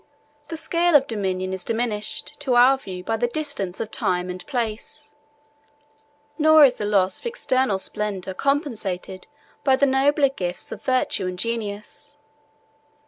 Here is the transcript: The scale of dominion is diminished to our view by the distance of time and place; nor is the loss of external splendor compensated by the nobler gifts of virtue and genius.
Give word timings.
The 0.47 0.57
scale 0.57 0.95
of 0.95 1.05
dominion 1.05 1.53
is 1.53 1.63
diminished 1.63 2.39
to 2.39 2.55
our 2.55 2.75
view 2.79 3.03
by 3.03 3.17
the 3.17 3.27
distance 3.27 3.79
of 3.79 3.91
time 3.91 4.31
and 4.31 4.43
place; 4.47 5.13
nor 6.39 6.65
is 6.65 6.73
the 6.77 6.85
loss 6.85 7.19
of 7.19 7.27
external 7.27 7.77
splendor 7.77 8.33
compensated 8.33 9.27
by 9.63 9.75
the 9.75 9.85
nobler 9.85 10.29
gifts 10.29 10.71
of 10.71 10.81
virtue 10.81 11.27
and 11.27 11.37
genius. 11.37 12.17